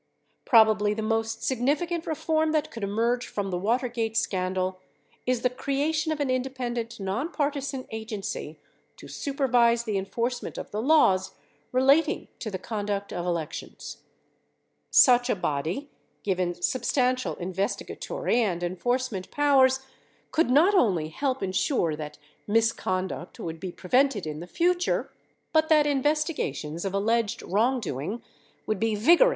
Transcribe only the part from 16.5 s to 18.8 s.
substantial investigatory and en